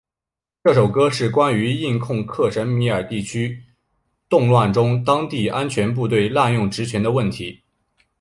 [0.63, 3.61] 这首歌是关于印控克什米尔地区的
[4.29, 7.61] 动乱中当地安全部队滥用职权的问题。